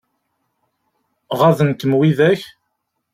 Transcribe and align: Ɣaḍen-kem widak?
Ɣaḍen-kem 1.39 1.91
widak? 1.99 2.41